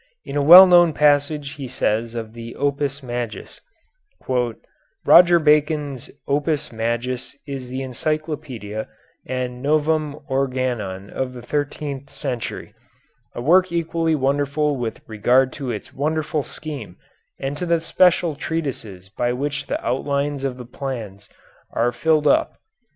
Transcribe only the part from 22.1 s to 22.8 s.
up.